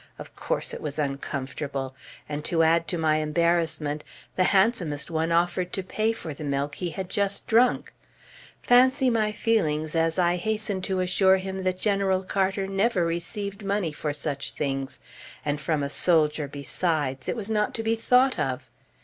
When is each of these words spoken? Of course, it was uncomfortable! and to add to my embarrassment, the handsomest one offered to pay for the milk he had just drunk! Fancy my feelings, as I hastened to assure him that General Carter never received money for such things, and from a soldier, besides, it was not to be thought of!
Of 0.17 0.35
course, 0.35 0.73
it 0.73 0.81
was 0.81 0.97
uncomfortable! 0.97 1.95
and 2.27 2.43
to 2.45 2.63
add 2.63 2.87
to 2.87 2.97
my 2.97 3.17
embarrassment, 3.17 4.03
the 4.35 4.45
handsomest 4.45 5.11
one 5.11 5.31
offered 5.31 5.71
to 5.73 5.83
pay 5.83 6.11
for 6.11 6.33
the 6.33 6.43
milk 6.43 6.73
he 6.73 6.89
had 6.89 7.07
just 7.07 7.45
drunk! 7.45 7.93
Fancy 8.63 9.11
my 9.11 9.31
feelings, 9.31 9.93
as 9.93 10.17
I 10.17 10.37
hastened 10.37 10.83
to 10.85 11.01
assure 11.01 11.37
him 11.37 11.61
that 11.65 11.77
General 11.77 12.23
Carter 12.23 12.65
never 12.65 13.05
received 13.05 13.63
money 13.63 13.91
for 13.91 14.11
such 14.11 14.53
things, 14.53 14.99
and 15.45 15.61
from 15.61 15.83
a 15.83 15.87
soldier, 15.89 16.47
besides, 16.47 17.29
it 17.29 17.35
was 17.35 17.51
not 17.51 17.75
to 17.75 17.83
be 17.83 17.95
thought 17.95 18.39
of! 18.39 18.71